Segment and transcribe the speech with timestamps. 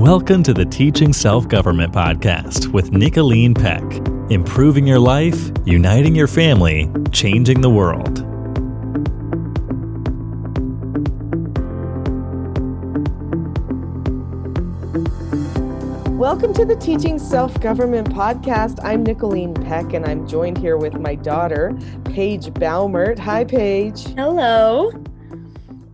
[0.00, 3.82] Welcome to the Teaching Self Government Podcast with Nicholeen Peck.
[4.30, 8.20] Improving your life, uniting your family, changing the world.
[16.18, 18.82] Welcome to the Teaching Self Government Podcast.
[18.82, 23.18] I'm Nicholeen Peck, and I'm joined here with my daughter, Paige Baumert.
[23.18, 24.02] Hi, Paige.
[24.14, 24.92] Hello.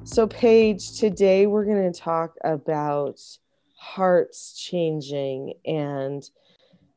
[0.04, 3.18] So, Paige, today we're going to talk about
[3.95, 6.29] hearts changing and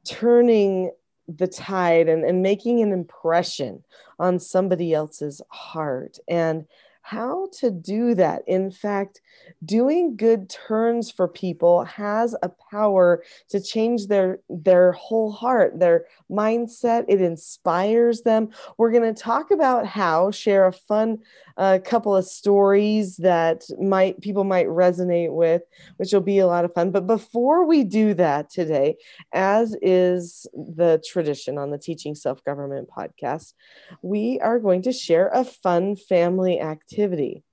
[0.03, 0.91] turning
[1.27, 3.83] the tide and, and making an impression
[4.17, 6.65] on somebody else's heart and
[7.01, 8.43] how to do that.
[8.45, 9.21] In fact,
[9.65, 16.05] doing good turns for people has a power to change their their whole heart, their
[16.29, 17.05] mindset.
[17.07, 18.49] It inspires them.
[18.77, 21.19] We're going to talk about how share a fun
[21.59, 25.61] uh, couple of stories that might people might resonate with,
[25.97, 26.89] which will be a lot of fun.
[26.89, 28.95] But before we do that today,
[29.33, 33.53] as is the tradition on the Teaching Self Government podcast,
[34.01, 37.43] we are going to share a fun family activity.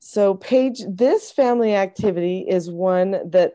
[0.00, 3.54] So, Paige, this family activity is one that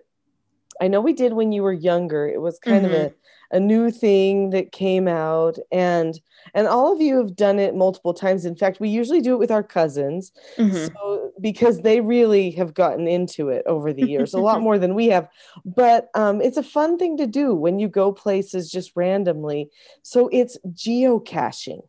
[0.82, 2.28] I know we did when you were younger.
[2.28, 2.96] It was kind mm-hmm.
[2.96, 3.14] of a.
[3.54, 6.20] a new thing that came out and
[6.56, 8.44] and all of you have done it multiple times.
[8.44, 10.34] In fact, we usually do it with our cousins.
[10.58, 10.94] Mm-hmm.
[10.94, 14.94] So because they really have gotten into it over the years, a lot more than
[14.94, 15.30] we have.
[15.64, 19.70] But um, it's a fun thing to do when you go places just randomly.
[20.02, 21.84] So it's geocaching.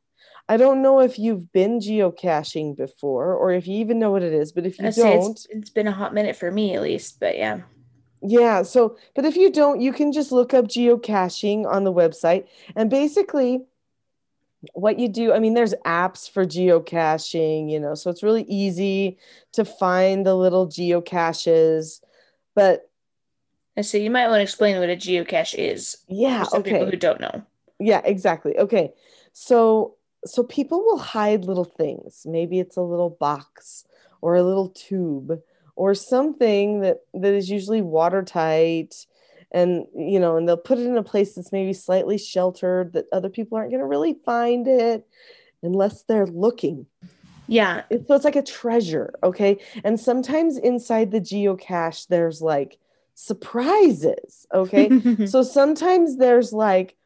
[0.48, 4.34] I don't know if you've been geocaching before or if you even know what it
[4.34, 7.18] is, but if you don't, it's, it's been a hot minute for me at least,
[7.18, 7.60] but yeah.
[8.26, 8.62] Yeah.
[8.62, 12.46] So, but if you don't, you can just look up geocaching on the website.
[12.74, 13.64] And basically,
[14.72, 19.18] what you do, I mean, there's apps for geocaching, you know, so it's really easy
[19.52, 22.00] to find the little geocaches.
[22.54, 22.88] But
[23.76, 24.02] I see.
[24.02, 25.98] you might want to explain what a geocache is.
[26.08, 26.44] Yeah.
[26.54, 26.72] okay.
[26.72, 27.42] People who don't know.
[27.78, 28.56] Yeah, exactly.
[28.58, 28.94] Okay.
[29.32, 29.96] So
[30.26, 33.84] so people will hide little things maybe it's a little box
[34.20, 35.40] or a little tube
[35.76, 38.94] or something that that is usually watertight
[39.52, 43.06] and you know and they'll put it in a place that's maybe slightly sheltered that
[43.12, 45.06] other people aren't going to really find it
[45.62, 46.86] unless they're looking.
[47.46, 47.82] Yeah.
[47.90, 49.58] So it's like a treasure okay?
[49.82, 52.78] And sometimes inside the geocache there's like
[53.14, 54.90] surprises okay?
[55.26, 56.96] So sometimes there's like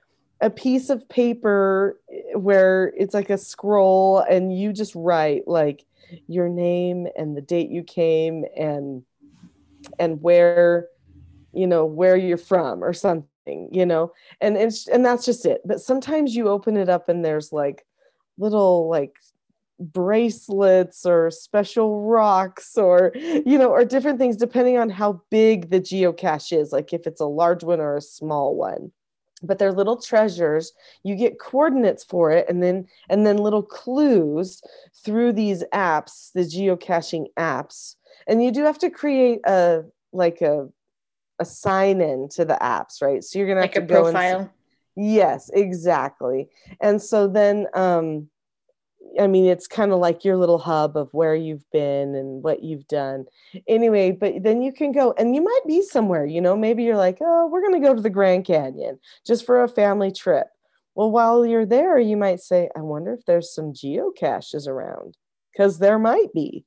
[0.41, 5.85] a piece of paper eh, where it's like a scroll and you just write like
[6.27, 9.03] your name and the date you came and
[9.99, 10.89] and where
[11.53, 13.29] you know where you're from or something
[13.71, 14.13] you know?
[14.41, 15.63] And it's and that's just it.
[15.65, 17.85] But sometimes you open it up and there's like
[18.37, 19.15] little like
[19.81, 25.81] bracelets or special rocks or you know or different things depending on how big the
[25.81, 28.91] geocache is like if it's a large one or a small one
[29.43, 30.73] but they're little treasures.
[31.03, 34.63] You get coordinates for it and then and then little clues
[35.05, 37.97] through these apps the geocaching apps.
[38.27, 40.69] And you do have to create a like a
[41.39, 43.23] a sign in to the apps right?
[43.23, 44.53] So you're gonna like have to a profile?
[44.97, 46.49] Yes exactly.
[46.81, 48.29] And so then um
[49.19, 52.63] I mean, it's kind of like your little hub of where you've been and what
[52.63, 53.27] you've done.
[53.67, 56.97] Anyway, but then you can go and you might be somewhere, you know, maybe you're
[56.97, 60.47] like, oh, we're going to go to the Grand Canyon just for a family trip.
[60.95, 65.17] Well, while you're there, you might say, I wonder if there's some geocaches around
[65.53, 66.65] because there might be.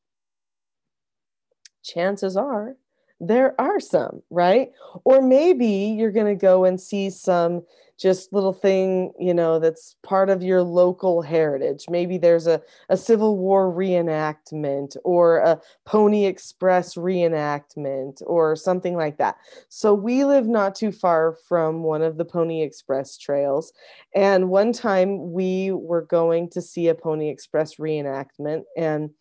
[1.83, 2.75] Chances are
[3.21, 4.71] there are some, right?
[5.05, 7.61] Or maybe you're going to go and see some
[8.01, 11.85] just little thing you know that's part of your local heritage.
[11.89, 19.17] Maybe there's a, a civil war reenactment or a pony express reenactment or something like
[19.17, 19.37] that.
[19.69, 23.71] So we live not too far from one of the pony express trails.
[24.15, 29.11] And one time we were going to see a pony express reenactment and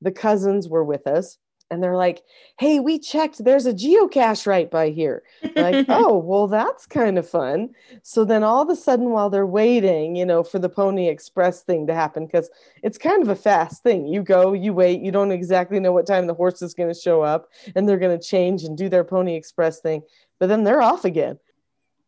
[0.00, 1.38] the cousins were with us
[1.72, 2.22] and they're like,
[2.58, 3.42] "Hey, we checked.
[3.42, 5.22] There's a geocache right by here."
[5.56, 7.70] like, oh, well, that's kind of fun.
[8.02, 11.62] So then, all of a sudden, while they're waiting, you know, for the Pony Express
[11.62, 12.50] thing to happen, because
[12.82, 14.06] it's kind of a fast thing.
[14.06, 17.00] You go, you wait, you don't exactly know what time the horse is going to
[17.00, 20.02] show up, and they're going to change and do their Pony Express thing,
[20.38, 21.38] but then they're off again.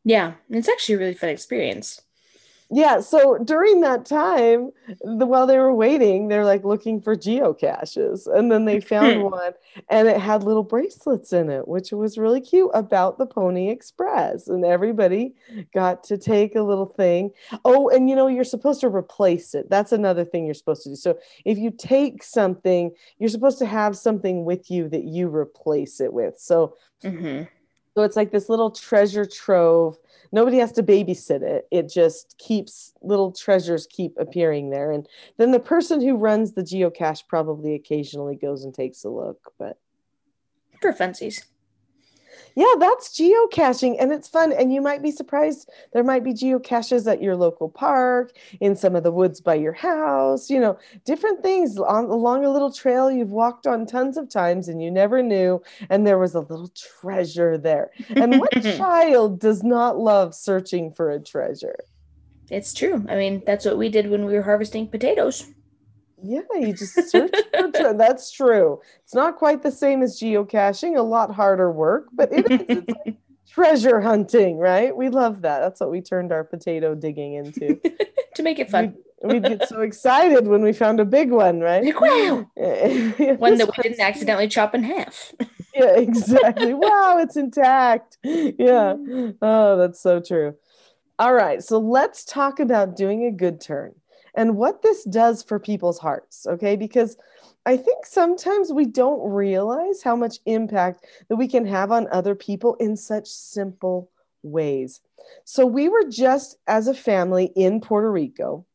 [0.04, 2.02] Yeah, it's actually a really fun experience
[2.70, 4.70] yeah so during that time
[5.02, 9.52] the, while they were waiting they're like looking for geocaches and then they found one
[9.90, 14.48] and it had little bracelets in it which was really cute about the pony express
[14.48, 15.34] and everybody
[15.72, 17.30] got to take a little thing.
[17.64, 19.68] Oh and you know you're supposed to replace it.
[19.70, 20.96] That's another thing you're supposed to do.
[20.96, 26.00] So if you take something you're supposed to have something with you that you replace
[26.00, 26.38] it with.
[26.38, 27.44] So mm-hmm
[27.94, 29.98] So it's like this little treasure trove.
[30.32, 31.68] Nobody has to babysit it.
[31.70, 34.90] It just keeps little treasures keep appearing there.
[34.90, 39.52] And then the person who runs the geocache probably occasionally goes and takes a look.
[39.58, 39.78] But
[40.80, 41.44] For funsies.
[42.54, 44.52] Yeah, that's geocaching and it's fun.
[44.52, 48.94] And you might be surprised there might be geocaches at your local park, in some
[48.94, 53.10] of the woods by your house, you know, different things on, along a little trail
[53.10, 55.62] you've walked on tons of times and you never knew.
[55.90, 57.90] And there was a little treasure there.
[58.10, 61.76] And what child does not love searching for a treasure?
[62.50, 63.04] It's true.
[63.08, 65.53] I mean, that's what we did when we were harvesting potatoes.
[66.26, 68.80] Yeah, you just search for that's true.
[69.02, 72.60] It's not quite the same as geocaching, a lot harder work, but it is.
[72.68, 73.16] It's like
[73.50, 74.96] treasure hunting, right?
[74.96, 75.60] We love that.
[75.60, 77.78] That's what we turned our potato digging into.
[78.36, 78.96] to make it fun.
[79.22, 81.84] We'd, we'd get so excited when we found a big one, right?
[81.84, 82.50] Like, wow.
[82.56, 85.34] Yeah, One that we didn't accidentally chop in half.
[85.74, 86.72] Yeah, exactly.
[86.72, 88.16] wow, it's intact.
[88.22, 88.94] Yeah.
[89.42, 90.54] Oh, that's so true.
[91.18, 91.62] All right.
[91.62, 93.94] So let's talk about doing a good turn
[94.34, 96.46] and what this does for people's hearts.
[96.46, 96.76] Okay.
[96.76, 97.16] Because
[97.66, 102.34] I think sometimes we don't realize how much impact that we can have on other
[102.34, 104.10] people in such simple
[104.42, 105.00] ways.
[105.44, 108.66] So we were just as a family in Puerto Rico.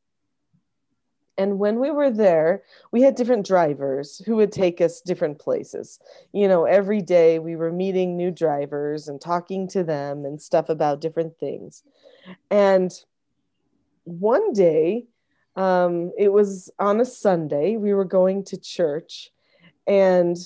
[1.37, 5.99] And when we were there, we had different drivers who would take us different places.
[6.33, 10.67] You know, every day we were meeting new drivers and talking to them and stuff
[10.67, 11.83] about different things.
[12.51, 12.91] And
[14.03, 15.05] one day,
[15.59, 19.29] um, it was on a Sunday, we were going to church,
[19.85, 20.37] and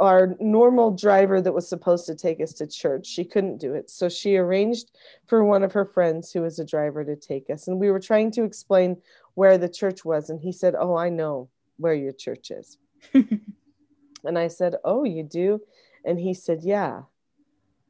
[0.00, 3.90] our normal driver that was supposed to take us to church, she couldn't do it.
[3.90, 4.90] So she arranged
[5.26, 7.68] for one of her friends who was a driver to take us.
[7.68, 8.96] And we were trying to explain
[9.34, 10.30] where the church was.
[10.30, 12.78] And he said, Oh, I know where your church is.
[13.12, 15.60] and I said, Oh, you do?
[16.06, 17.02] And he said, Yeah.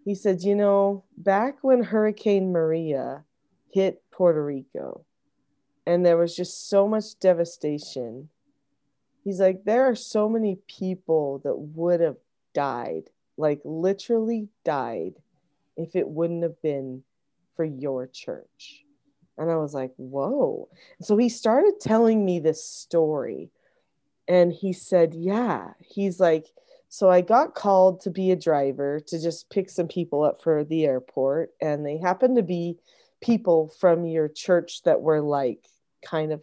[0.04, 3.22] He said, You know, back when Hurricane Maria
[3.70, 5.04] hit Puerto Rico
[5.88, 8.28] and there was just so much devastation,
[9.24, 12.18] he's like, There are so many people that would have
[12.52, 13.04] died,
[13.38, 15.14] like literally died,
[15.78, 17.04] if it wouldn't have been
[17.56, 18.84] for your church.
[19.38, 20.68] And I was like, Whoa.
[21.00, 23.48] So he started telling me this story.
[24.28, 25.72] And he said, Yeah.
[25.80, 26.48] He's like,
[26.90, 30.64] so I got called to be a driver to just pick some people up for
[30.64, 31.54] the airport.
[31.62, 32.76] And they happened to be
[33.22, 35.66] people from your church that were like
[36.02, 36.42] kind of,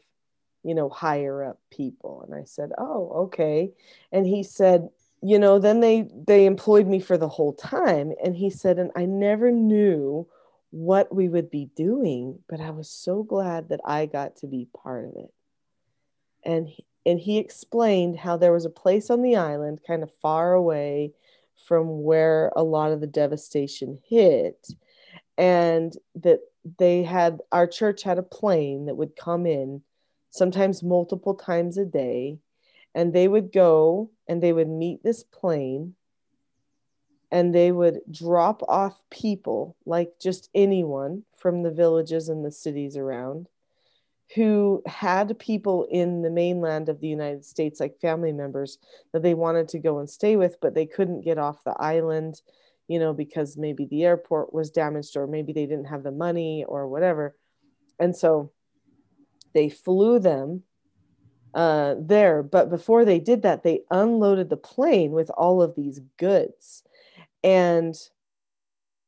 [0.64, 2.24] you know, higher up people.
[2.26, 3.72] And I said, Oh, okay.
[4.12, 4.90] And he said,
[5.22, 8.14] you know, then they they employed me for the whole time.
[8.24, 10.28] And he said, and I never knew
[10.70, 14.68] what we would be doing, but I was so glad that I got to be
[14.84, 15.34] part of it.
[16.44, 20.12] And he, and he explained how there was a place on the island kind of
[20.22, 21.14] far away
[21.68, 24.68] from where a lot of the devastation hit
[25.38, 26.42] and that
[26.78, 29.82] they had our church had a plane that would come in
[30.30, 32.38] sometimes multiple times a day
[32.94, 35.96] and they would go and they would meet this plane
[37.32, 42.98] and they would drop off people like just anyone from the villages and the cities
[42.98, 43.48] around
[44.34, 48.80] who had people in the mainland of the United States, like family members
[49.14, 52.42] that they wanted to go and stay with, but they couldn't get off the island,
[52.88, 56.66] you know, because maybe the airport was damaged or maybe they didn't have the money
[56.68, 57.36] or whatever.
[58.00, 58.52] And so
[59.54, 60.64] they flew them
[61.54, 62.44] uh, there.
[62.44, 66.84] But before they did that, they unloaded the plane with all of these goods.
[67.44, 67.96] And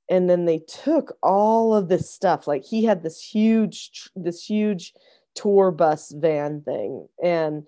[0.09, 4.93] and then they took all of this stuff like he had this huge this huge
[5.35, 7.63] tour bus van thing and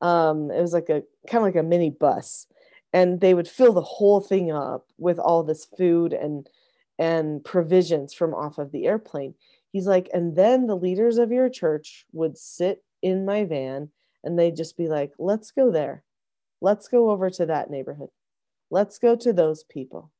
[0.00, 2.46] um it was like a kind of like a mini bus
[2.94, 6.48] and they would fill the whole thing up with all this food and
[6.96, 9.34] and provisions from off of the airplane.
[9.72, 13.90] He's like and then the leaders of your church would sit in my van
[14.22, 16.04] and they'd just be like let's go there.
[16.60, 18.10] Let's go over to that neighborhood.
[18.70, 20.12] Let's go to those people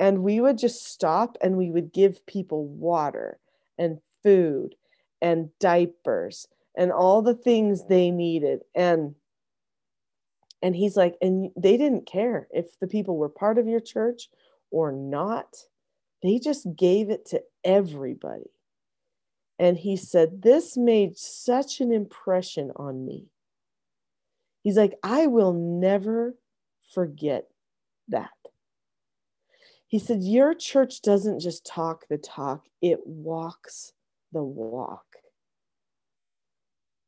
[0.00, 3.38] and we would just stop and we would give people water
[3.78, 4.74] and food
[5.20, 8.60] and diapers and all the things they needed.
[8.74, 9.14] And
[10.62, 14.28] and he's like and they didn't care if the people were part of your church
[14.70, 15.56] or not.
[16.22, 18.50] They just gave it to everybody.
[19.58, 23.26] And he said this made such an impression on me.
[24.62, 26.34] He's like i will never
[26.92, 27.46] forget
[28.08, 28.30] that.
[29.86, 33.92] He said, Your church doesn't just talk the talk, it walks
[34.32, 35.04] the walk.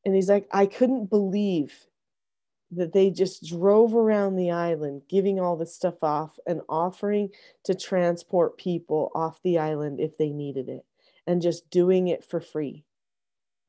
[0.05, 1.87] And he's like, I couldn't believe
[2.73, 7.29] that they just drove around the island giving all the stuff off and offering
[7.65, 10.85] to transport people off the island if they needed it
[11.27, 12.85] and just doing it for free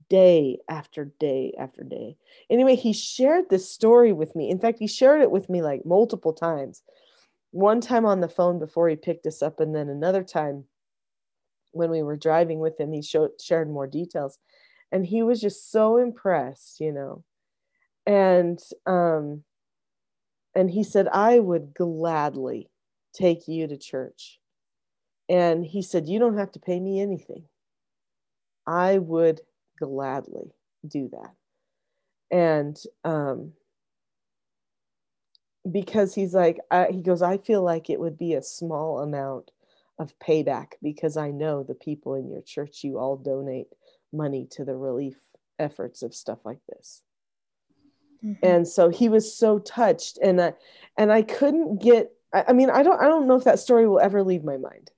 [0.10, 2.18] day after day after day.
[2.50, 4.50] Anyway, he shared this story with me.
[4.50, 6.84] In fact, he shared it with me like multiple times.
[7.52, 10.66] One time on the phone before he picked us up, and then another time
[11.72, 14.38] when we were driving with him, he showed, shared more details.
[14.92, 17.24] And he was just so impressed, you know.
[18.06, 19.44] And um,
[20.56, 22.70] and he said, I would gladly
[23.14, 24.40] take you to church.
[25.30, 27.44] And he said, You don't have to pay me anything.
[28.68, 29.42] I would
[29.80, 30.54] gladly
[30.88, 31.34] do that.
[32.32, 33.54] And um,
[35.70, 39.52] because he's like, I, he goes, I feel like it would be a small amount
[40.00, 43.68] of payback because I know the people in your church, you all donate
[44.12, 45.16] money to the relief
[45.60, 47.04] efforts of stuff like this.
[48.24, 48.46] Mm-hmm.
[48.46, 50.54] And so he was so touched, and I,
[50.98, 52.12] and I couldn't get.
[52.34, 54.58] I, I mean, I don't, I don't know if that story will ever leave my
[54.58, 54.92] mind.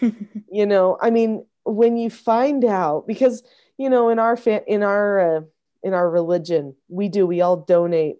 [0.50, 3.42] you know, I mean, when you find out, because
[3.76, 5.40] you know in our fa- in our uh,
[5.82, 8.16] in our religion we do we all donate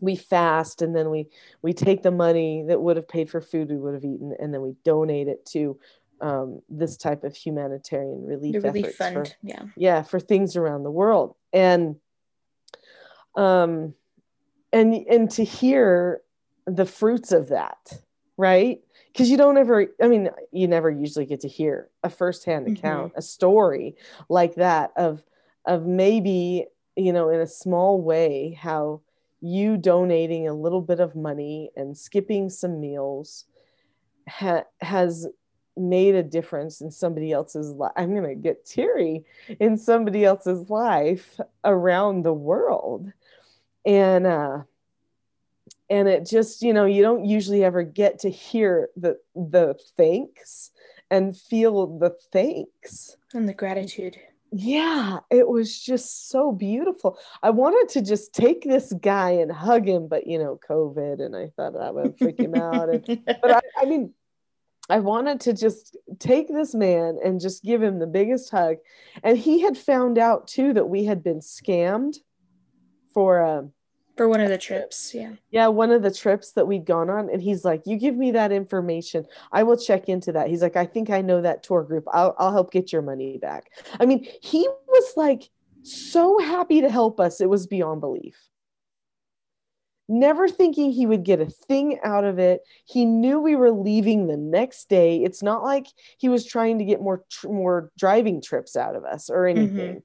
[0.00, 1.26] we fast and then we
[1.62, 4.52] we take the money that would have paid for food we would have eaten and
[4.52, 5.78] then we donate it to
[6.18, 10.82] um, this type of humanitarian relief, the relief fund for, yeah yeah for things around
[10.82, 11.96] the world and
[13.36, 13.94] um
[14.72, 16.20] and and to hear
[16.66, 17.92] the fruits of that
[18.36, 18.80] right
[19.12, 22.76] because you don't ever i mean you never usually get to hear a firsthand mm-hmm.
[22.76, 23.18] account mm-hmm.
[23.18, 23.96] a story
[24.28, 25.22] like that of
[25.64, 26.66] of maybe
[26.96, 29.00] you know in a small way how
[29.40, 33.44] you donating a little bit of money and skipping some meals
[34.28, 35.26] ha- has
[35.76, 39.24] made a difference in somebody else's life i'm going to get teary
[39.60, 43.12] in somebody else's life around the world
[43.86, 44.58] and uh
[45.88, 50.72] and it just you know you don't usually ever get to hear the the thanks
[51.08, 53.16] and feel the thanks.
[53.32, 54.18] And the gratitude.
[54.52, 57.18] Yeah it was just so beautiful.
[57.42, 61.36] I wanted to just take this guy and hug him but you know covid and
[61.36, 62.88] i thought that would freak him out.
[62.88, 64.12] And, but I, I mean
[64.88, 68.76] I wanted to just take this man and just give him the biggest hug.
[69.24, 72.18] And he had found out too that we had been scammed
[73.16, 73.72] for um,
[74.14, 75.32] for one of the trips yeah.
[75.50, 78.32] Yeah one of the trips that we'd gone on and he's like you give me
[78.32, 79.24] that information.
[79.52, 80.48] I will check into that.
[80.48, 82.04] He's like i think i know that tour group.
[82.12, 83.70] I'll, I'll help get your money back.
[83.98, 85.48] I mean he was like
[85.82, 88.36] so happy to help us it was beyond belief.
[90.08, 92.60] Never thinking he would get a thing out of it.
[92.84, 95.24] He knew we were leaving the next day.
[95.24, 95.86] It's not like
[96.18, 99.58] he was trying to get more tr- more driving trips out of us or mm-hmm.
[99.58, 99.88] anything.
[99.88, 99.98] mm-hmm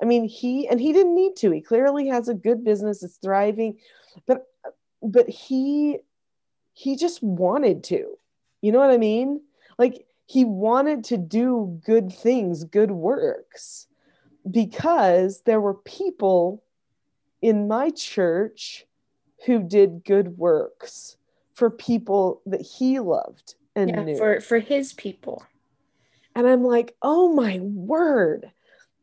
[0.00, 1.50] I mean, he and he didn't need to.
[1.50, 3.78] He clearly has a good business, it's thriving,
[4.26, 4.46] but
[5.02, 5.98] but he
[6.72, 8.16] he just wanted to.
[8.60, 9.40] You know what I mean?
[9.78, 13.86] Like he wanted to do good things, good works
[14.48, 16.62] because there were people
[17.42, 18.86] in my church
[19.46, 21.16] who did good works
[21.54, 24.16] for people that he loved and yeah, knew.
[24.16, 25.44] for for his people.
[26.34, 28.52] And I'm like, "Oh my word."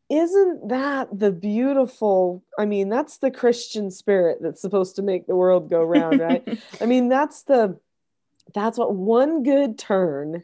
[0.09, 5.35] Isn't that the beautiful i mean that's the christian spirit that's supposed to make the
[5.35, 6.47] world go round right?
[6.81, 7.79] I mean that's the
[8.53, 10.43] that's what one good turn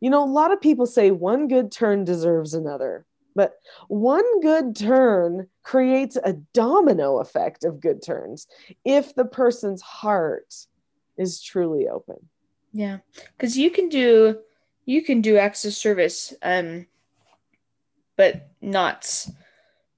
[0.00, 3.04] you know a lot of people say one good turn deserves another
[3.34, 3.54] but
[3.88, 8.46] one good turn creates a domino effect of good turns
[8.84, 10.54] if the person's heart
[11.16, 12.28] is truly open.
[12.72, 12.98] Yeah
[13.36, 14.38] because you can do
[14.84, 16.86] you can do acts of service um
[18.16, 19.26] but not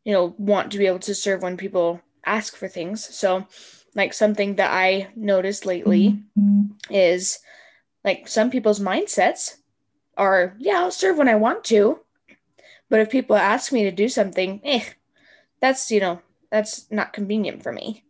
[0.04, 3.04] you know want to be able to serve when people ask for things.
[3.14, 3.46] So
[3.94, 6.18] like something that i noticed lately
[6.90, 7.38] is
[8.04, 9.56] like some people's mindsets
[10.18, 11.98] are yeah i'll serve when i want to
[12.90, 14.84] but if people ask me to do something eh
[15.60, 16.20] that's you know
[16.50, 18.04] that's not convenient for me.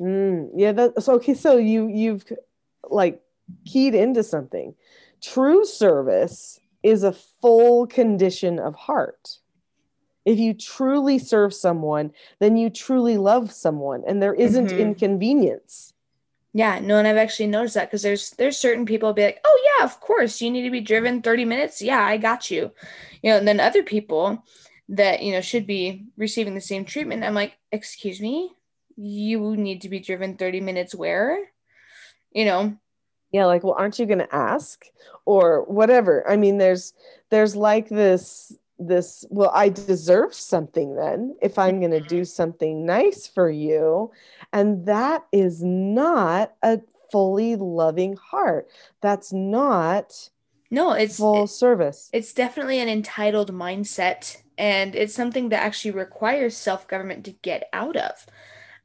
[0.00, 2.24] Mm, yeah that's okay so you you've
[2.88, 3.22] like
[3.64, 4.74] keyed into something.
[5.20, 9.38] True service is a full condition of heart.
[10.24, 14.78] If you truly serve someone, then you truly love someone and there isn't mm-hmm.
[14.78, 15.94] inconvenience.
[16.52, 19.62] Yeah, no, and I've actually noticed that because there's there's certain people be like, oh
[19.78, 21.80] yeah, of course, you need to be driven 30 minutes.
[21.80, 22.72] Yeah, I got you.
[23.22, 24.42] You know, and then other people
[24.88, 27.22] that, you know, should be receiving the same treatment.
[27.22, 28.50] I'm like, excuse me,
[28.96, 31.38] you need to be driven 30 minutes where?
[32.32, 32.76] You know,
[33.32, 34.84] yeah like well aren't you going to ask?
[35.24, 36.28] Or whatever.
[36.28, 36.94] I mean there's
[37.30, 42.24] there's like this this well i deserve something then if i'm going to do mm-hmm.
[42.24, 44.10] something nice for you.
[44.52, 46.80] And that is not a
[47.12, 48.68] fully loving heart.
[49.00, 50.30] That's not
[50.70, 52.08] no it's full it, service.
[52.12, 57.96] it's definitely an entitled mindset and it's something that actually requires self-government to get out
[57.96, 58.26] of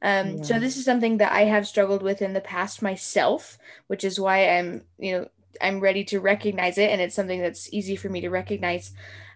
[0.06, 0.42] um, yeah.
[0.42, 3.58] so this is something that i have struggled with in the past myself
[3.88, 5.28] which is why i'm you know
[5.60, 8.92] i'm ready to recognize it and it's something that's easy for me to recognize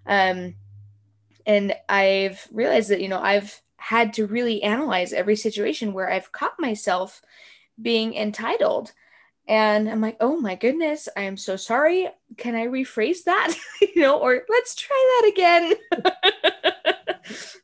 [0.06, 0.54] um,
[1.46, 6.32] and I've realized that, you know, I've had to really analyze every situation where I've
[6.32, 7.22] caught myself
[7.80, 8.92] being entitled.
[9.48, 12.08] And I'm like, oh my goodness, I am so sorry.
[12.36, 13.54] Can I rephrase that?
[13.80, 15.74] you know, or let's try that again.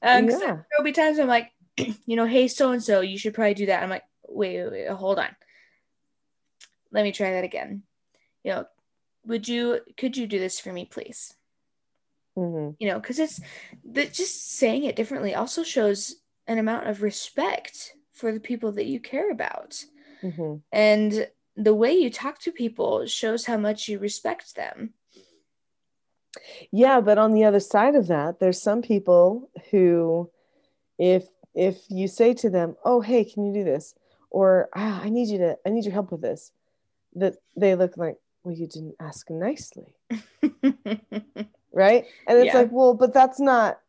[0.03, 0.39] um, yeah.
[0.39, 3.67] There'll be times I'm like, you know, hey, so and so, you should probably do
[3.67, 3.83] that.
[3.83, 5.29] I'm like, wait, wait, wait, hold on.
[6.93, 7.83] Let me try that again.
[8.45, 8.67] You know,
[9.27, 11.35] would you, could you do this for me, please?
[12.37, 12.75] Mm-hmm.
[12.79, 13.41] You know, because it's
[13.93, 16.17] that just saying it differently also shows
[16.47, 19.85] an amount of respect for the people that you care about.
[20.23, 20.57] Mm-hmm.
[20.73, 24.95] And the way you talk to people shows how much you respect them.
[26.71, 30.31] Yeah, but on the other side of that, there's some people who
[30.99, 33.95] if if you say to them, "Oh, hey, can you do this?"
[34.31, 36.53] or ah, "I need you to I need your help with this."
[37.15, 39.97] that they look like, "Well, you didn't ask nicely."
[41.77, 42.61] right and it's yeah.
[42.61, 43.81] like well but that's not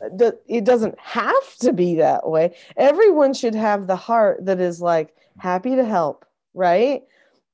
[0.00, 5.16] it doesn't have to be that way everyone should have the heart that is like
[5.38, 7.04] happy to help right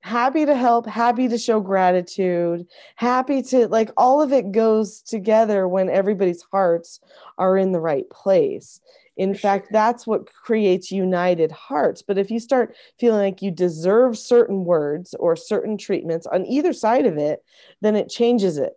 [0.03, 2.67] happy to help happy to show gratitude
[2.97, 6.99] happy to like all of it goes together when everybody's hearts
[7.39, 8.81] are in the right place.
[9.17, 12.03] In fact that's what creates united hearts.
[12.03, 16.73] But if you start feeling like you deserve certain words or certain treatments on either
[16.73, 17.45] side of it
[17.81, 18.77] then it changes it.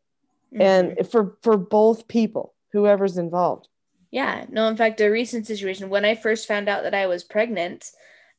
[0.53, 0.61] Mm-hmm.
[0.61, 3.67] and for for both people whoever's involved.
[4.11, 7.23] Yeah no in fact a recent situation when i first found out that i was
[7.23, 7.89] pregnant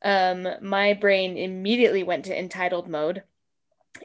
[0.03, 3.23] um my brain immediately went to entitled mode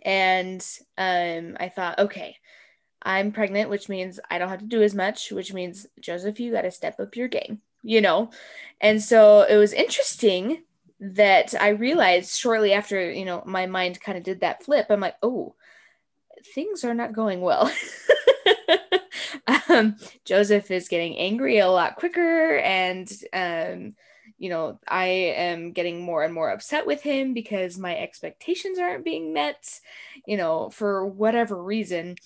[0.02, 2.36] and um i thought okay
[3.02, 6.52] i'm pregnant which means i don't have to do as much which means joseph you
[6.52, 8.30] got to step up your game you know
[8.80, 10.62] and so it was interesting
[10.98, 15.00] that i realized shortly after you know my mind kind of did that flip i'm
[15.00, 15.54] like oh
[16.54, 17.70] things are not going well.
[19.68, 23.94] um, Joseph is getting angry a lot quicker, and um,
[24.42, 29.04] you know, I am getting more and more upset with him because my expectations aren't
[29.04, 29.78] being met,
[30.26, 32.16] you know, for whatever reason.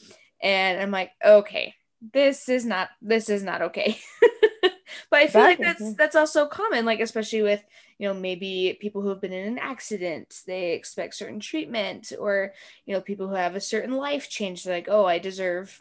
[0.40, 1.74] And I'm like, okay,
[2.14, 3.98] this is not this is not okay.
[4.62, 7.62] but I feel like that's that's also common, like especially with
[7.98, 12.55] you know maybe people who have been in an accident, they expect certain treatment, or
[12.87, 15.79] you know people who have a certain life change, they're like, oh, I deserve,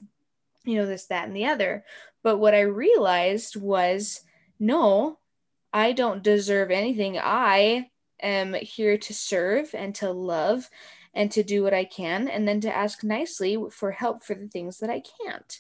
[0.66, 1.86] you know, this, that, and the other.
[2.24, 4.20] But what I realized was,
[4.60, 5.18] no,
[5.76, 7.20] I don't deserve anything.
[7.22, 7.90] I
[8.22, 10.70] am here to serve and to love
[11.14, 14.48] and to do what I can, and then to ask nicely for help for the
[14.48, 15.60] things that I can't.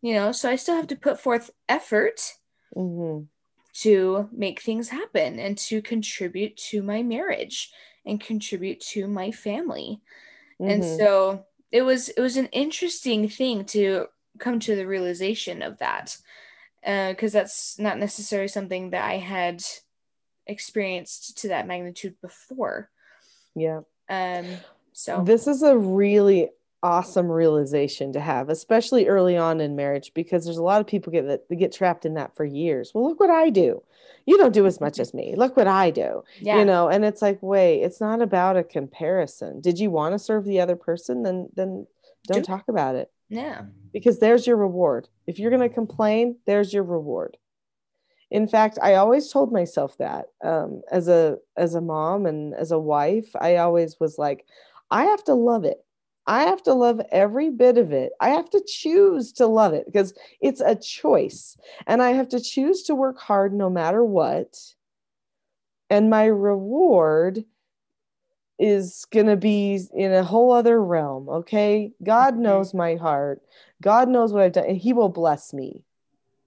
[0.00, 2.32] You know, so I still have to put forth effort
[2.74, 3.24] mm-hmm.
[3.82, 7.70] to make things happen and to contribute to my marriage
[8.06, 10.00] and contribute to my family.
[10.58, 10.70] Mm-hmm.
[10.70, 14.06] And so it was it was an interesting thing to
[14.38, 16.16] come to the realization of that
[16.82, 19.62] because uh, that's not necessarily something that I had
[20.46, 22.90] experienced to that magnitude before.
[23.54, 23.80] Yeah.
[24.08, 24.46] Um.
[24.92, 26.50] So this is a really
[26.82, 31.12] awesome realization to have, especially early on in marriage, because there's a lot of people
[31.12, 32.92] get that they get trapped in that for years.
[32.92, 33.82] Well, look what I do.
[34.26, 35.34] You don't do as much as me.
[35.36, 36.24] Look what I do.
[36.40, 36.58] Yeah.
[36.58, 39.60] You know, and it's like, wait, it's not about a comparison.
[39.60, 41.22] Did you want to serve the other person?
[41.22, 41.86] Then then
[42.26, 43.10] don't do- talk about it.
[43.32, 43.62] Yeah.
[43.92, 45.08] Because there's your reward.
[45.26, 47.38] If you're going to complain, there's your reward.
[48.30, 52.70] In fact, I always told myself that um, as a as a mom and as
[52.72, 54.46] a wife, I always was like,
[54.90, 55.84] I have to love it.
[56.26, 58.12] I have to love every bit of it.
[58.20, 61.56] I have to choose to love it because it's a choice.
[61.86, 64.56] And I have to choose to work hard no matter what.
[65.90, 67.44] And my reward
[68.62, 71.28] is going to be in a whole other realm.
[71.28, 71.90] Okay.
[72.02, 73.42] God knows my heart.
[73.82, 75.82] God knows what I've done, and He will bless me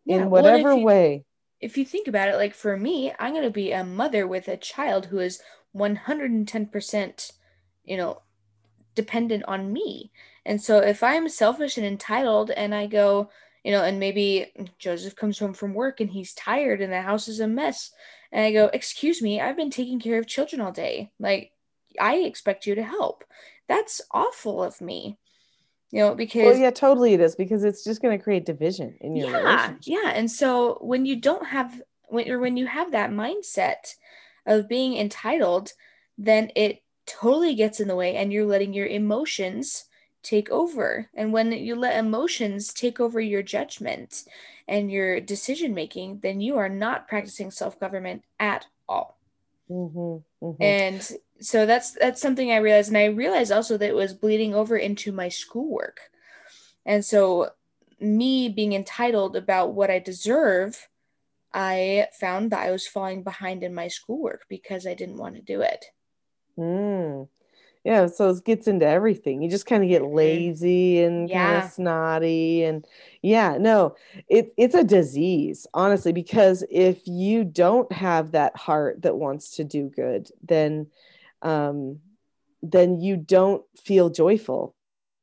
[0.06, 1.26] yeah, in whatever well, if you, way.
[1.60, 4.48] If you think about it, like for me, I'm going to be a mother with
[4.48, 5.42] a child who is
[5.76, 7.32] 110%,
[7.84, 8.22] you know,
[8.96, 10.12] dependent on me.
[10.46, 13.30] And so if I'm selfish and entitled and I go,
[13.66, 17.28] you know, and maybe Joseph comes home from work and he's tired and the house
[17.28, 17.92] is a mess.
[18.32, 21.12] And I go, Excuse me, I've been taking care of children all day.
[21.20, 21.52] Like,
[22.00, 23.24] I expect you to help.
[23.68, 25.18] That's awful of me.
[25.92, 28.98] You know, because well, yeah, totally it is because it's just going to create division
[29.02, 29.82] in your yeah, relationship.
[29.86, 30.12] yeah.
[30.14, 33.96] And so when you don't have when or when you have that mindset
[34.46, 35.72] of being entitled,
[36.18, 39.86] then it totally gets in the way and you're letting your emotions
[40.24, 41.10] take over.
[41.14, 44.24] And when you let emotions take over your judgment
[44.68, 49.18] and your decision making, then you are not practicing self government at all.
[49.70, 50.18] Mm-hmm,
[50.54, 50.64] mm-hmm.
[50.64, 54.54] And so that's that's something I realized, and I realized also that it was bleeding
[54.54, 56.00] over into my schoolwork.
[56.86, 57.52] And so,
[58.00, 60.88] me being entitled about what I deserve,
[61.54, 65.42] I found that I was falling behind in my schoolwork because I didn't want to
[65.42, 65.86] do it.
[66.58, 67.28] Mm.
[67.86, 69.44] Yeah, so it gets into everything.
[69.44, 70.16] You just kind of get Mhm.
[70.16, 72.86] lazy and kind of snotty and
[73.22, 73.96] yeah, no,
[74.28, 79.64] it it's a disease, honestly, because if you don't have that heart that wants to
[79.64, 80.88] do good, then
[81.44, 82.02] um
[82.64, 84.76] then you don't feel joyful.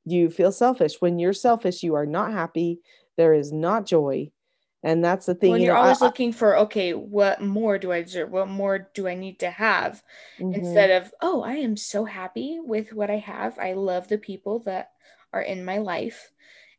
[0.05, 1.01] You feel selfish.
[1.01, 2.81] When you're selfish, you are not happy.
[3.17, 4.31] There is not joy.
[4.83, 5.51] And that's the thing.
[5.53, 8.31] when you you're know, always I- looking for, okay, what more do I deserve?
[8.31, 10.03] What more do I need to have?
[10.41, 10.55] Mhm.
[10.57, 13.59] Instead of, oh, I am so happy with what I have.
[13.59, 14.91] I love the people that
[15.33, 16.33] are in my life.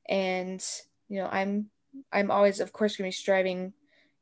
[0.08, 0.64] And,
[1.08, 1.70] you know, I'm
[2.12, 3.74] I'm always, of course, gonna be striving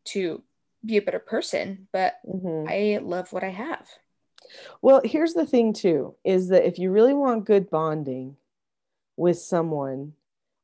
[0.06, 0.44] to
[0.86, 2.68] be a better person, but Mhm.
[2.70, 3.88] I love what I have.
[4.82, 8.36] Well, here's the thing too, is that if you really want good bonding
[9.16, 10.14] with someone,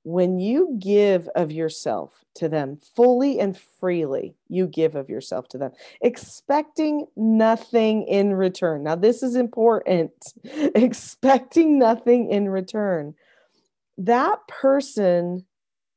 [0.07, 5.57] when you give of yourself to them fully and freely, you give of yourself to
[5.57, 8.83] them, expecting nothing in return.
[8.83, 10.13] Now, this is important.
[10.45, 13.15] expecting nothing in return.
[13.97, 15.45] That person,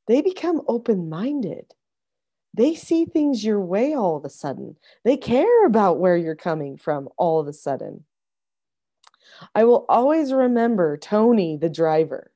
[0.09, 1.73] they become open-minded.
[2.53, 4.77] They see things your way all of a sudden.
[5.05, 8.05] They care about where you're coming from all of a sudden.
[9.55, 12.33] I will always remember Tony, the driver,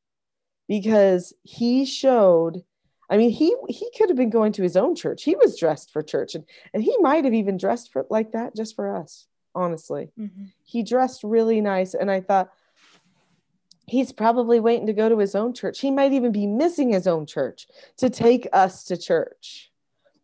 [0.69, 2.65] because he showed.
[3.11, 5.25] I mean, he he could have been going to his own church.
[5.25, 8.57] He was dressed for church, and and he might have even dressed for like that
[8.57, 9.27] just for us.
[9.55, 10.53] Honestly, Mhm.
[10.65, 12.51] he dressed really nice, and I thought
[13.87, 15.81] he's probably waiting to go to his own church.
[15.81, 17.67] He might even be missing his own church
[17.99, 19.71] to take us to church.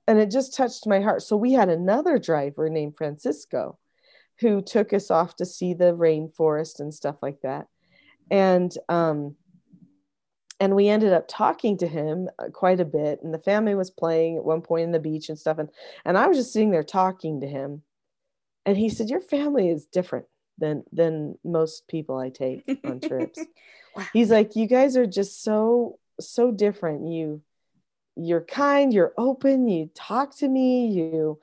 [0.06, 1.22] And it just touched my heart.
[1.22, 3.78] So we had another driver named Francisco
[4.40, 7.68] who took us off to see the rainforest and stuff like that.
[8.30, 9.36] And um
[10.60, 13.90] and we ended up talking to him uh, quite a bit and the family was
[13.90, 15.70] playing at one point in the beach and stuff and
[16.04, 17.82] and I was just sitting there talking to him
[18.66, 20.26] and he said your family is different
[20.58, 23.40] than than most people I take on trips.
[23.96, 24.06] Wow.
[24.12, 27.08] he's like you guys are just so so different.
[27.08, 27.42] You
[28.14, 31.38] you're kind you're open you talk to me you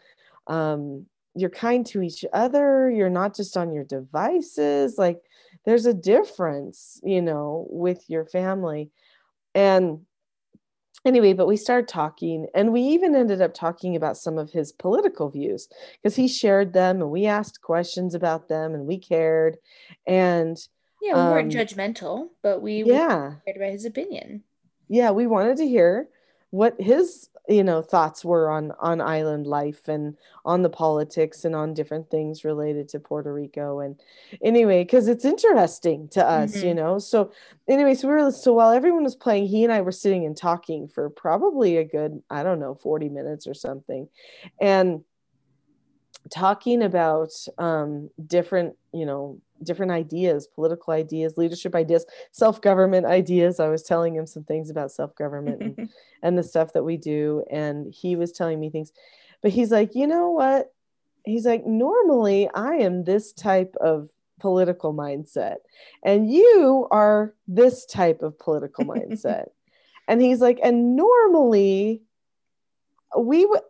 [0.48, 5.20] um you're kind to each other you're not just on your devices like
[5.66, 8.90] there's a difference you know with your family
[9.58, 10.00] and
[11.06, 14.72] anyway but we started talking and we even ended up talking about some of his
[14.72, 15.68] political views
[16.02, 19.58] because he shared them and we asked questions about them and we cared
[20.06, 20.58] and
[21.02, 24.44] Yeah, we weren't Um, judgmental, but we we yeah cared about his opinion.
[24.90, 26.08] yeah we wanted to hear
[26.52, 31.56] what his you know thoughts were on on island life and on the politics and
[31.56, 33.80] on different things related to puerto rico.
[33.80, 34.00] And
[34.42, 36.76] anyway because it's interesting to us you Mhm.
[36.76, 37.00] know?
[37.00, 37.32] So
[37.68, 40.36] anyway so we were so while everyone was playing he and i were sitting and
[40.38, 44.10] talking for probably a good i don't know 40 minutes or something.
[44.62, 45.04] And
[46.30, 53.60] talking about um different you know different ideas political ideas leadership ideas self-government ideas.
[53.60, 55.90] I was telling him some things about self-government and
[56.24, 58.92] and the stuff that we do and he was telling me things.
[59.42, 60.74] But he's like you know what?
[61.26, 65.58] He's like normally i am this type of political mindset
[66.04, 69.48] and you are this type of political mindset.
[70.10, 72.02] And he's like and normally
[73.18, 73.62] we would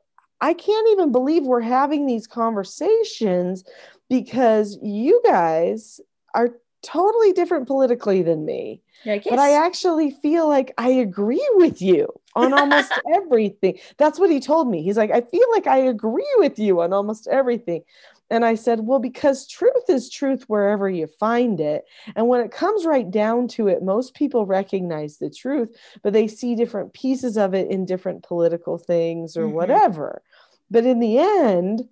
[0.41, 3.63] i can't even believe we're having these conversations
[4.09, 5.99] because you guys
[6.33, 6.49] are
[6.83, 11.81] totally different politically than me Yeah, I but I actually feel like I agree with
[11.81, 13.77] you on almost everything.
[13.97, 14.81] That's what he told me.
[14.81, 17.83] He's like, I feel like I agree with you on almost everything.
[18.29, 21.85] And I said, Well, because truth is truth wherever you find it.
[22.15, 26.27] And when it comes right down to it, most people recognize the truth, but they
[26.27, 29.49] see different pieces of it in different political things or Mhm.
[29.49, 30.21] whatever.
[30.69, 31.83] But in the end,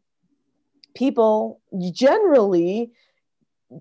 [0.96, 2.92] people generally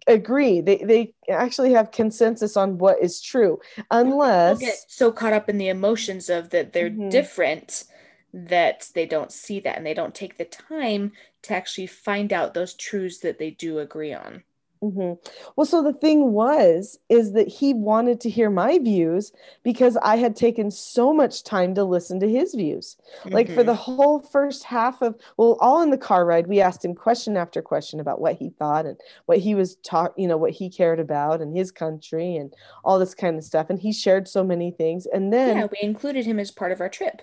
[0.06, 5.32] agree they they actually have consensus on what is true People unless get so caught
[5.32, 7.10] up in the emotions of that they're Mhm.
[7.10, 7.84] different
[8.32, 12.54] that they don't see that and they don't take the time to actually find out
[12.54, 14.42] those truths that they do agree on.
[14.84, 15.28] Mm-hmm.
[15.56, 20.16] Well, so the thing was, is that he wanted to hear my views because I
[20.16, 22.96] had taken so much time to listen to his views.
[23.20, 23.34] Mm-hmm.
[23.34, 23.66] Like for mm-hmm.
[23.66, 27.36] the whole first half of, well, all in the car ride, we asked him question
[27.36, 30.68] after question about what he thought and what he was taught, you know, what he
[30.68, 32.52] cared about and his country and
[32.84, 33.70] all this kind of stuff.
[33.70, 35.06] And he shared so many things.
[35.06, 37.22] And then, yeah, we included him as part of our trip.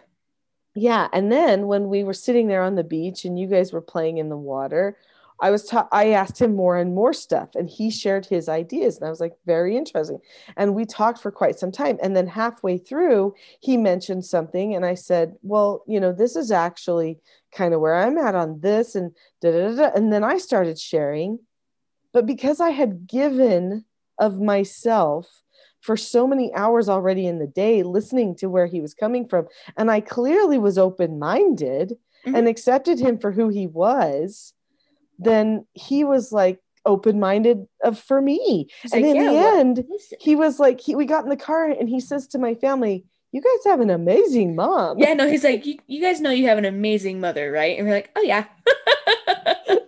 [0.74, 1.10] Yeah.
[1.12, 4.18] And then when we were sitting there on the beach and you guys were playing
[4.18, 4.98] in the water,
[5.42, 8.98] I was ta- I asked him more and more stuff and he shared his ideas
[8.98, 10.20] and I was like very interesting
[10.56, 14.86] and we talked for quite some time and then halfway through he mentioned something and
[14.86, 17.20] I said well you know this is actually
[17.52, 20.80] kind of where I'm at on this and da, da, da, and then I started
[20.80, 21.40] sharing
[22.14, 23.86] but because I had given
[24.20, 25.42] of myself
[25.80, 29.48] for so many hours already in the day listening to where he was coming from
[29.76, 32.36] and I clearly was open minded mm-hmm.
[32.36, 34.54] and accepted him for who he was
[35.20, 38.68] then he was like open-minded of for me.
[38.82, 39.86] He's and like, in yeah, the end
[40.20, 43.06] he was like he, we got in the car and he says to my family
[43.32, 45.00] you guys have an amazing mom.
[45.00, 47.78] Yeah no he's like you, you guys know you have an amazing mother right?
[47.78, 48.46] And we're like oh yeah.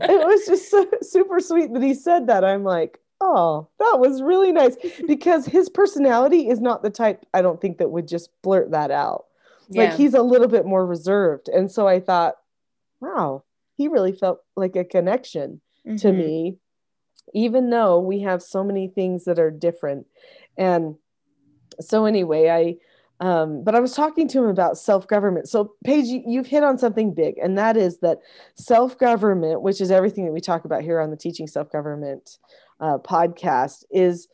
[0.05, 2.43] It was just so, super sweet that he said that.
[2.43, 4.75] I'm like oh that was really nice.
[5.07, 8.91] Because his personality is not the type i don't think that would just blurt that
[8.91, 9.25] out.
[9.69, 9.85] Yeah.
[9.85, 11.49] like he's a little bit more reserved.
[11.49, 12.35] And so i thought
[13.01, 13.43] wow
[13.75, 15.97] he really felt like a connection mm-hmm.
[15.97, 16.57] to me
[17.33, 20.05] even though we have so many things that are different
[20.57, 20.95] and
[21.79, 22.75] so anyway i
[23.19, 26.77] um, but i was talking to him about self-government so paige you, have hit on
[26.77, 28.19] something big and that is that
[28.55, 32.37] self-government which is everything that we talk about here on the teaching self-government
[32.79, 34.27] uh, podcast is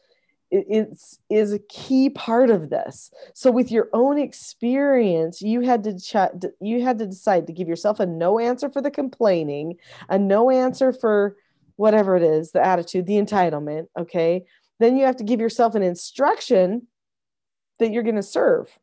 [0.52, 3.12] it's is a key part of this.
[3.34, 8.00] So with your own experience you had to you had to decide to give yourself
[8.00, 9.78] a no answer for the complaining
[10.10, 11.36] a no answer for
[11.76, 14.46] whatever it is the attitude the entitlement okay?
[14.80, 16.88] Then you have to give yourself an instruction
[17.80, 18.78] that you're going to serve.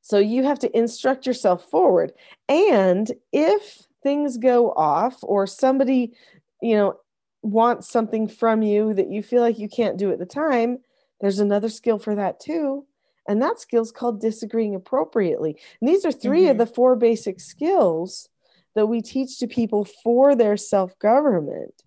[0.00, 2.12] So you have to instruct yourself forward.
[2.48, 6.14] And if things go off or somebody
[6.62, 6.96] you know
[7.44, 10.78] wants something from you that you feel like you can't do at the time,
[11.20, 12.86] there's another skill for that too.
[13.28, 15.56] And that skill is called disagreeing appropriately.
[15.80, 16.50] And these are 3 mm-hmm.
[16.50, 18.28] of the four basic skills
[18.74, 21.82] that we teach to people for their self government.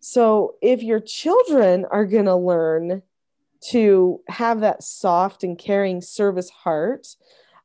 [0.00, 3.02] So if your children are going to learn
[3.68, 7.06] to have that soft and caring service heart,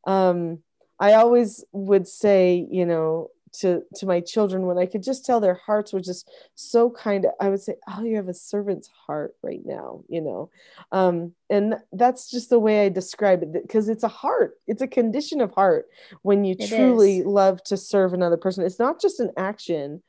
[0.06, 0.60] um,
[1.00, 5.40] I always would say, you know, to to my children when I could just tell
[5.40, 7.26] their hearts were just so kind.
[7.40, 10.50] I would say, "Oh, you have a servant's heart right now," you know,
[10.92, 14.58] um, and that's just the way I describe it because it's a heart.
[14.68, 15.88] It's a condition of heart
[16.22, 17.26] when you it truly is.
[17.26, 18.66] love to serve another person.
[18.66, 20.02] It's not just an action.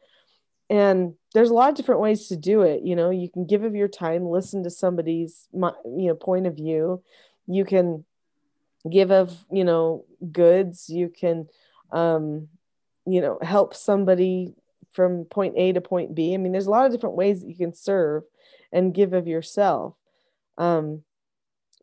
[0.68, 2.82] And there's a lot of different ways to do it.
[2.82, 6.56] You know, you can give of your time, listen to somebody's you know point of
[6.56, 7.02] view.
[7.46, 8.04] You can
[8.90, 10.88] give of you know goods.
[10.88, 11.48] You can
[11.92, 12.48] um,
[13.06, 14.54] you know help somebody
[14.92, 16.34] from point a to point b.
[16.34, 18.24] I mean there's a lot of different ways that you can serve
[18.72, 19.94] and give of yourself.
[20.58, 21.02] Um,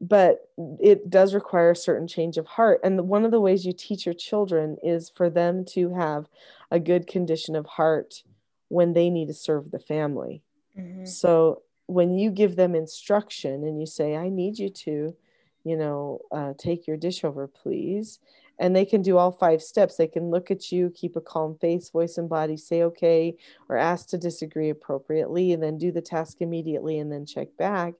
[0.01, 0.49] but
[0.81, 2.81] it does require a certain change of heart.
[2.83, 6.27] And the, one of the ways you teach your children is for them to have
[6.71, 8.23] a good condition of heart
[8.67, 10.41] when they need to serve the family.
[10.77, 11.05] Mm-hmm.
[11.05, 15.15] so when you give them instruction and you say i need you to
[15.63, 18.17] you know uh, take your dish over please
[18.59, 19.95] and they can do all five steps.
[19.95, 23.35] They can look at you keep a calm face voice and body say okay
[23.69, 27.93] or ask to disagree appropriately and then do the task immediately and then check back.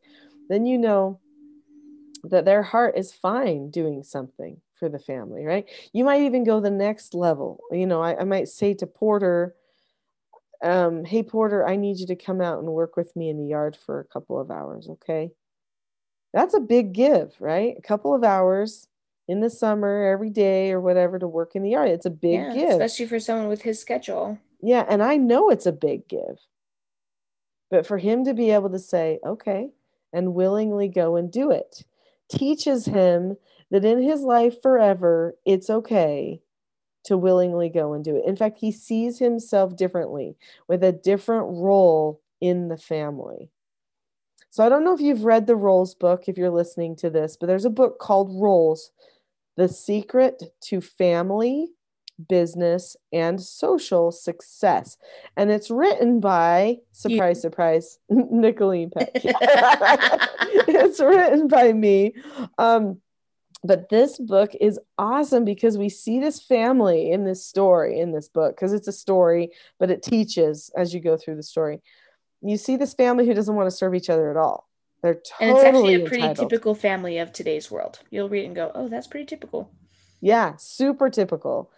[0.50, 1.20] Then you know
[2.24, 5.66] that their heart is fine doing something for the family right?
[5.92, 7.60] You might even go the next level.
[7.72, 9.56] You know i, I might say to porter
[10.62, 13.48] um, hey porter i need you to come out and work with me in the
[13.48, 15.32] yard for a couple of hours okay?
[16.34, 17.76] That's a big give right?
[17.78, 18.88] A couple of hours
[19.28, 21.90] in the summer every day or whatever to work in the yard.
[21.90, 22.70] It's a big yeah, give.
[22.70, 24.38] Especially for someone with his schedule.
[24.62, 26.40] Yeah, and I know it's a big give.
[27.72, 29.70] But for him to be able to say, okay,
[30.12, 31.84] and willingly go and do it
[32.30, 33.36] teaches him
[33.72, 36.42] that in his life forever, it's okay
[37.06, 38.26] to willingly go and do it.
[38.26, 43.50] In fact, he sees himself differently with a different role in the family.
[44.52, 47.36] So I don't know if you've read the Roles book if you're listening to this,
[47.36, 48.92] but there's a book called Roles
[49.56, 51.70] the Secret to Family,
[52.30, 54.98] Business, and Social Success.
[55.38, 57.42] And it's written by, surprise, you.
[57.42, 59.10] surprise, Nicholeen Peck.
[59.14, 62.14] it's written by me.
[62.58, 63.02] Um,
[63.64, 68.28] but this book is awesome because we see this family in this story, in this
[68.28, 71.82] book, because it's a story, but it teaches as you go through the story.
[72.42, 74.68] you see this family who doesn't want to serve each other at all.
[75.04, 76.50] They're totally and it's actually a pretty entitled.
[76.50, 78.00] typical family of today's world.
[78.10, 79.70] You'll read and go, "Oh, that's pretty typical."
[80.22, 81.70] Yeah, super typical.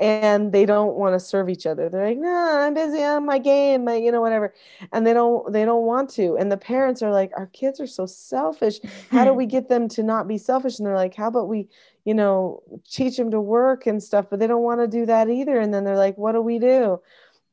[0.00, 1.88] And they don't want to serve each other.
[1.88, 4.54] They're like, "No, I'm busy on my game, my you know whatever."
[4.92, 6.36] And they don't they don't want to.
[6.36, 8.80] And the parents are like, "Our kids are so selfish.
[9.08, 11.68] How do we get them to not be selfish?" And they're like, "How about we,
[12.04, 15.30] you know, teach them to work and stuff?" But they don't want to do that
[15.30, 15.60] either.
[15.60, 17.00] And then they're like, "What do we do?"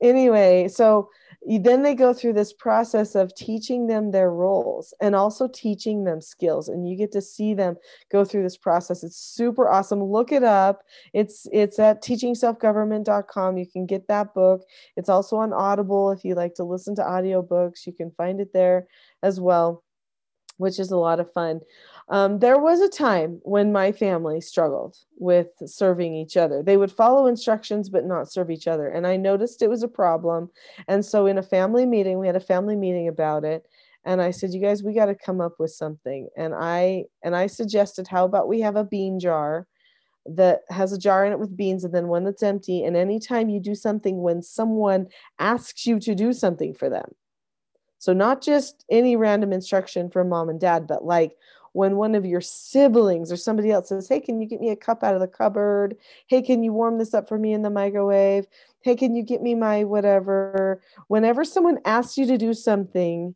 [0.01, 1.09] Anyway, so
[1.47, 6.21] then they go through this process of teaching them their roles and also teaching them
[6.21, 7.77] skills and you get to see them
[8.11, 9.03] go through this process.
[9.03, 10.03] It's super awesome.
[10.03, 10.83] Look it up.
[11.13, 14.63] It's it's at teachingselfgovernment.com you can get that book.
[14.97, 16.11] It's also on audible.
[16.11, 18.87] If you like to listen to audiobooks you can find it there
[19.23, 19.83] as well
[20.59, 21.61] which is a lot of fun
[22.09, 26.63] um, there was a time when my family struggled with serving each other.
[26.63, 28.87] They would follow instructions but not serve each other.
[28.87, 30.49] And I noticed it was a problem.
[30.87, 33.65] And so, in a family meeting, we had a family meeting about it.
[34.05, 36.29] And I said, You guys, we got to come up with something.
[36.35, 39.67] And I and I suggested, how about we have a bean jar
[40.25, 42.83] that has a jar in it with beans and then one that's empty.
[42.83, 47.15] And anytime you do something when someone asks you to do something for them.
[47.99, 51.35] So not just any random instruction from mom and dad, but like
[51.73, 54.75] when one of your siblings or somebody else says, Hey, can you get me a
[54.75, 55.97] cup out of the cupboard?
[56.27, 58.45] Hey, can you warm this up for me in the microwave?
[58.81, 60.81] Hey, can you get me my whatever?
[61.07, 63.35] Whenever someone asks you to do something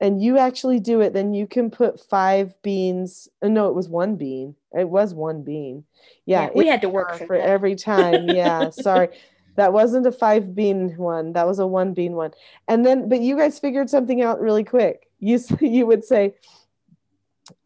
[0.00, 3.28] and you actually do it, then you can put five beans.
[3.42, 4.54] Uh, no, it was one bean.
[4.72, 5.84] It was one bean.
[6.24, 6.44] Yeah.
[6.44, 8.28] Yeah, we had to work for, for every time.
[8.30, 8.70] Yeah.
[8.70, 9.08] sorry.
[9.56, 11.34] That wasn't a five bean one.
[11.34, 12.30] That was a one bean one.
[12.68, 15.08] And then, but you guys figured something out really quick.
[15.18, 16.34] You you would say,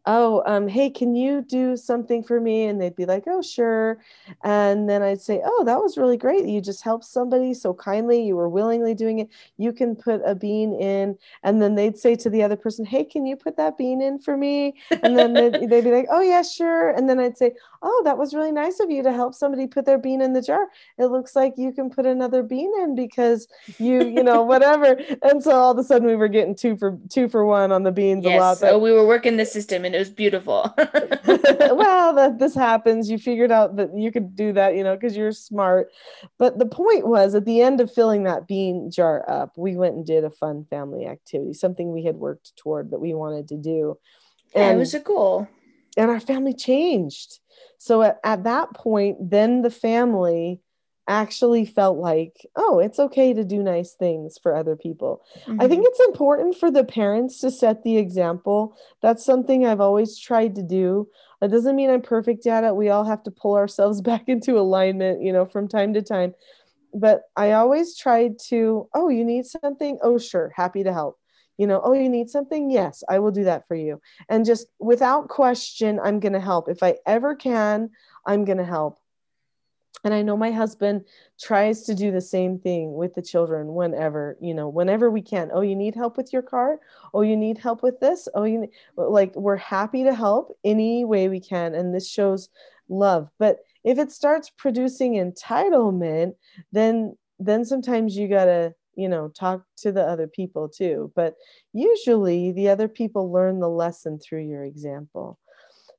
[0.07, 3.97] "Oh, um, hey, can you do something for me?" And they'd be like, "Oh, sure."
[4.43, 6.45] And then I'd say, "Oh, that was really great.
[6.45, 8.21] You just helped somebody so kindly.
[8.23, 9.29] You were willingly doing it.
[9.57, 13.03] You can put a bean in." And then they'd say to the other person, "Hey,
[13.03, 16.21] can you put that bean in for me?" And then they'd, they'd be like, "Oh,
[16.21, 19.33] yeah, sure." And then I'd say, "Oh, that was really nice of you to help
[19.33, 20.67] somebody put their bean in the jar.
[20.97, 23.47] It looks like you can put another bean in because
[23.79, 26.97] you, you know, whatever." And so all of a sudden we were getting two for
[27.09, 28.35] two for one on the beans a lot.
[28.35, 30.73] Yes, but- so we were working the system and it was beautiful.
[30.77, 33.09] well, that this happens.
[33.09, 35.89] You figured out that you could do that, you know, because you're smart.
[36.37, 39.95] But the point was, at the end of filling that bean jar up, we went
[39.95, 43.57] and did a fun family activity, something we had worked toward that we wanted to
[43.57, 43.97] do,
[44.53, 45.47] yeah, it was a goal.
[45.95, 47.39] and our family changed.
[47.77, 50.61] So at, at that point, then the family
[51.07, 55.21] actually felt like, oh, it's okay to do nice things for other people.
[55.59, 55.87] I think Mhm.
[55.87, 58.75] it's important for the parents to set the example.
[59.01, 61.07] That's something I've always tried to do.
[61.41, 62.75] That doesn't mean I'm perfect at it.
[62.75, 66.33] We all have to pull ourselves back into alignment, you know, from time to time.
[66.93, 69.99] But I always tried to, oh, you need something?
[70.01, 71.19] Oh, sure, happy to help.
[71.57, 72.69] You know, oh, you need something?
[72.69, 74.01] Yes, I will do that for you.
[74.29, 76.67] And just without question, I'm going to help.
[76.69, 77.91] If I ever can,
[78.25, 78.99] I'm going to help.
[80.03, 81.05] And I know my husband
[81.39, 85.49] tries to do the same thing with the children whenever, you know, whenever we can.
[85.53, 86.79] Oh, you need help with your car?
[87.13, 88.27] Oh, you need help with this?
[88.35, 91.73] Oh, you need, like we're happy to help any way we can.
[91.73, 92.49] And this shows
[92.87, 93.29] love.
[93.39, 96.35] But if it starts producing entitlement,
[96.71, 101.11] then then sometimes you gotta, you know, talk to the other people too.
[101.15, 101.35] But
[101.73, 105.37] usually the other people learn the lesson through your example.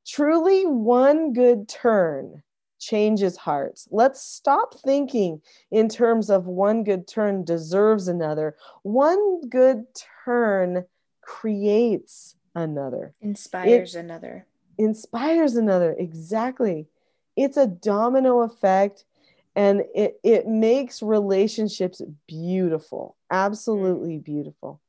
[0.06, 2.42] Truly one good turn
[2.78, 3.88] changes hearts.
[3.90, 8.56] Let's stop thinking in terms of one good turn deserves another.
[8.82, 9.84] One good
[10.24, 10.84] turn
[11.22, 14.46] creates another, Inspires another.
[14.78, 15.94] inspires another.
[15.98, 16.86] Exactly.
[17.36, 19.04] It's a domino effect
[19.56, 24.24] and it, it makes relationships beautiful, absolutely mm.
[24.24, 24.80] beautiful.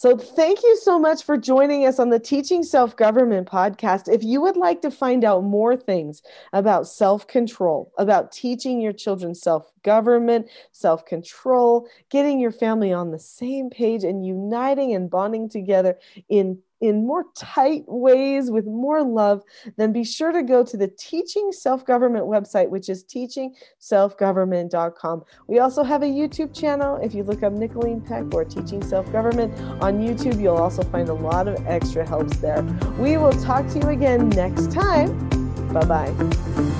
[0.00, 4.10] So, thank you so much for joining us on the Teaching Self Government podcast.
[4.10, 6.22] If you would like to find out more things
[6.54, 13.10] about self control, about teaching your children self government, self control, getting your family on
[13.10, 15.98] the same page, and uniting and bonding together
[16.30, 19.42] in in more tight ways with more love,
[19.76, 25.24] then be sure to go to the Teaching Self Government website, which is teachingselfgovernment.com.
[25.46, 26.98] We also have a YouTube channel.
[27.02, 29.52] If you look up Nicholeen Peck or Teaching Self Government
[29.82, 32.62] on YouTube, you'll also find a lot of extra helps there.
[32.98, 35.28] We will talk to you again next time.
[35.72, 36.10] Bye bye.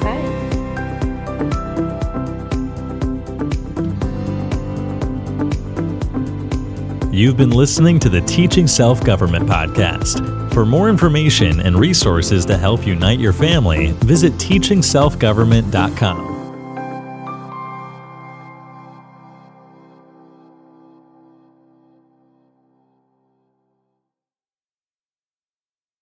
[0.01, 0.50] Bye.
[7.21, 10.55] You've been listening to the Teaching Self Government Podcast.
[10.55, 16.30] For more information and resources to help unite your family, visit teachingselfgovernment.com.